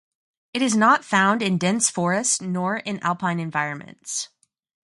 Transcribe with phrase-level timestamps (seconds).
[0.55, 4.29] It is not found in dense forest nor in alpine environments.